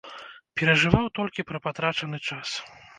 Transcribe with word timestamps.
Перажываў 0.59 1.05
толькі 1.19 1.47
пра 1.53 1.63
патрачаны 1.69 2.17
час. 2.27 2.61